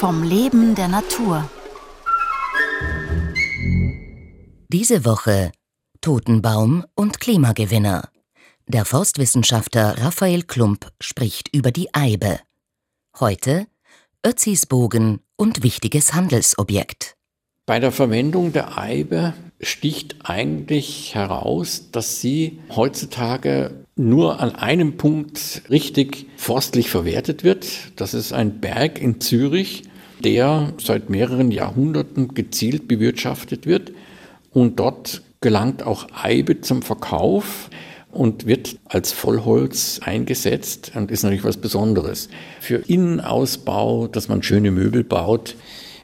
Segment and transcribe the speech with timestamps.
[0.00, 1.46] vom Leben der Natur.
[4.68, 5.52] Diese Woche
[6.00, 8.08] Totenbaum und Klimagewinner.
[8.66, 12.40] Der Forstwissenschaftler Raphael Klump spricht über die Eibe.
[13.18, 13.66] Heute
[14.26, 17.16] Ötzisbogen und wichtiges Handelsobjekt.
[17.66, 25.62] Bei der Verwendung der Eibe sticht eigentlich heraus, dass sie heutzutage nur an einem Punkt
[25.68, 27.66] richtig forstlich verwertet wird.
[27.96, 29.89] Das ist ein Berg in Zürich,
[30.20, 33.92] der seit mehreren Jahrhunderten gezielt bewirtschaftet wird.
[34.52, 37.70] Und dort gelangt auch Eibe zum Verkauf
[38.10, 42.28] und wird als Vollholz eingesetzt und ist natürlich was Besonderes.
[42.60, 45.56] Für Innenausbau, dass man schöne Möbel baut,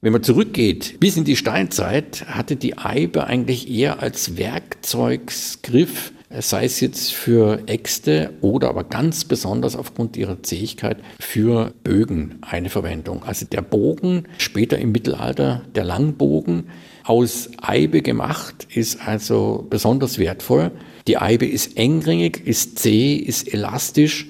[0.00, 6.64] wenn man zurückgeht bis in die Steinzeit, hatte die Eibe eigentlich eher als Werkzeugsgriff, sei
[6.64, 13.22] es jetzt für Äxte oder aber ganz besonders aufgrund ihrer Zähigkeit für Bögen eine Verwendung.
[13.24, 16.64] Also der Bogen, später im Mittelalter der Langbogen,
[17.04, 20.70] aus Eibe gemacht, ist also besonders wertvoll.
[21.08, 24.28] Die Eibe ist engringig, ist zäh, ist elastisch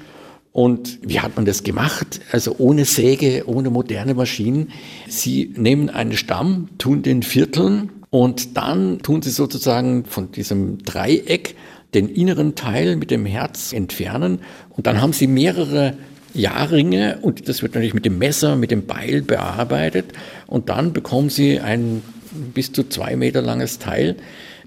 [0.52, 2.20] und wie hat man das gemacht?
[2.30, 4.70] Also ohne Säge, ohne moderne Maschinen.
[5.08, 11.56] Sie nehmen einen Stamm, tun den vierteln und dann tun sie sozusagen von diesem Dreieck
[11.94, 14.40] den inneren Teil mit dem Herz entfernen.
[14.68, 15.94] Und dann haben sie mehrere
[16.34, 20.12] Jahrringe und das wird natürlich mit dem Messer, mit dem Beil bearbeitet.
[20.46, 22.02] Und dann bekommen sie ein
[22.52, 24.16] bis zu zwei Meter langes Teil,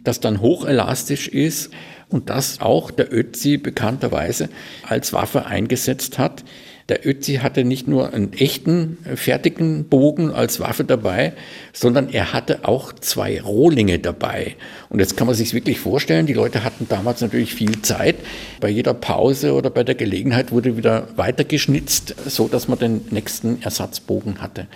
[0.04, 1.70] das dann hochelastisch ist
[2.10, 4.50] und das auch der Ötzi bekannterweise
[4.84, 6.44] als Waffe eingesetzt hat.
[6.88, 11.34] Der Ötzi hatte nicht nur einen echten fertigen Bogen als Waffe dabei,
[11.74, 14.56] sondern er hatte auch zwei Rohlinge dabei.
[14.90, 18.18] Und jetzt kann man sich wirklich vorstellen, die Leute hatten damals natürlich viel Zeit.
[18.60, 23.64] Bei jeder Pause oder bei der Gelegenheit wurde wieder weitergeschnitzt, so dass man den nächsten
[23.64, 24.68] Ersatzbogen hatte.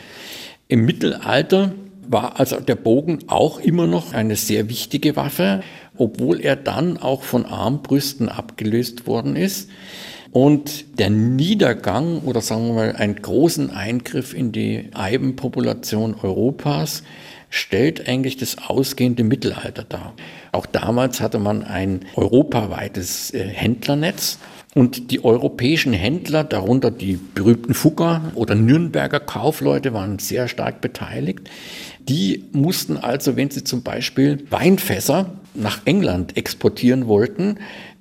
[0.68, 1.74] Im Mittelalter
[2.10, 5.62] war also der Bogen auch immer noch eine sehr wichtige Waffe,
[5.96, 9.70] obwohl er dann auch von Armbrüsten abgelöst worden ist.
[10.32, 17.04] Und der Niedergang oder sagen wir mal einen großen Eingriff in die Eibenpopulation Europas
[17.50, 20.14] stellt eigentlich das ausgehende Mittelalter dar.
[20.52, 24.38] Auch damals hatte man ein europaweites äh, Händlernetz
[24.76, 31.50] und die europäischen Händler, darunter die berühmten Fugger oder Nürnberger Kaufleute, waren sehr stark beteiligt.
[32.08, 37.58] Die mussten also, wenn sie zum Beispiel Weinfässer nach England exportieren wollten,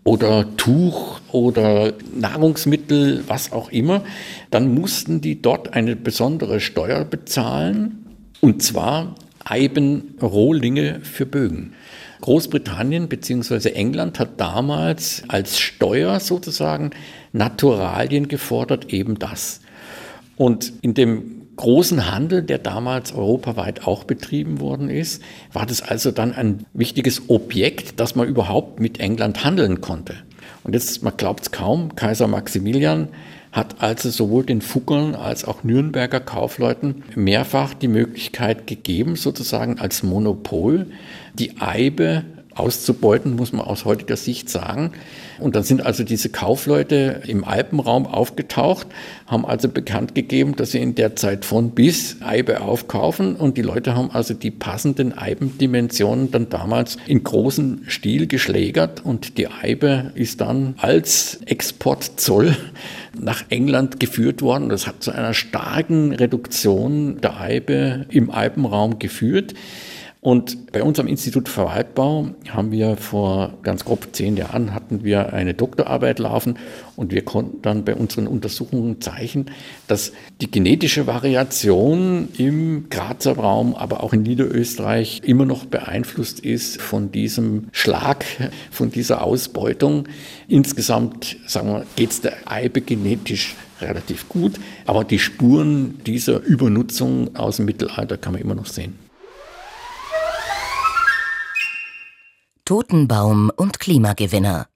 [0.08, 4.02] oder Tuch oder Nahrungsmittel, was auch immer,
[4.50, 8.06] dann mussten die dort eine besondere Steuer bezahlen,
[8.40, 9.14] und zwar
[9.44, 11.74] Eibenrohlinge für Bögen.
[12.20, 13.70] Großbritannien bzw.
[13.70, 16.90] England hat damals als Steuer sozusagen
[17.32, 19.60] Naturalien gefordert, eben das.
[20.36, 26.10] Und in dem großen Handel, der damals europaweit auch betrieben worden ist, war das also
[26.12, 30.14] dann ein wichtiges Objekt, dass man überhaupt mit England handeln konnte.
[30.64, 33.08] Und jetzt, man glaubt es kaum, Kaiser Maximilian
[33.58, 40.02] hat also sowohl den Fuggern als auch Nürnberger Kaufleuten mehrfach die Möglichkeit gegeben, sozusagen als
[40.02, 40.86] Monopol
[41.34, 42.24] die Eibe
[42.58, 44.92] auszubeuten, muss man aus heutiger Sicht sagen.
[45.38, 48.86] Und dann sind also diese Kaufleute im Alpenraum aufgetaucht,
[49.26, 53.36] haben also bekannt gegeben, dass sie in der Zeit von bis Eibe aufkaufen.
[53.36, 59.04] Und die Leute haben also die passenden Eibendimensionen dann damals in großem Stil geschlägert.
[59.04, 62.56] Und die Eibe ist dann als Exportzoll
[63.18, 64.68] nach England geführt worden.
[64.68, 69.54] Das hat zu einer starken Reduktion der Eibe im Alpenraum geführt.
[70.28, 75.02] Und bei uns am Institut für Waldbau haben wir vor ganz grob zehn Jahren hatten
[75.02, 76.58] wir eine Doktorarbeit laufen
[76.96, 79.46] und wir konnten dann bei unseren Untersuchungen zeichnen,
[79.86, 80.12] dass
[80.42, 87.10] die genetische Variation im Grazer Raum, aber auch in Niederösterreich immer noch beeinflusst ist von
[87.10, 88.26] diesem Schlag,
[88.70, 90.08] von dieser Ausbeutung.
[90.46, 97.34] Insgesamt, sagen wir, geht es der Eibe genetisch relativ gut, aber die Spuren dieser Übernutzung
[97.34, 99.07] aus dem Mittelalter kann man immer noch sehen.
[102.68, 104.68] Totenbaum und Klimagewinner.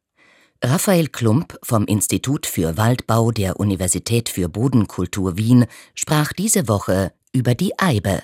[0.64, 7.54] Raphael Klump vom Institut für Waldbau der Universität für Bodenkultur Wien sprach diese Woche über
[7.54, 8.22] die Eibe.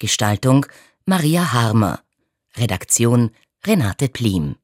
[0.00, 0.66] Gestaltung
[1.06, 2.00] Maria Harmer.
[2.56, 3.30] Redaktion
[3.64, 4.56] Renate Plim